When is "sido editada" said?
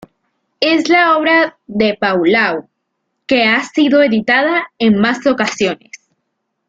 3.63-4.67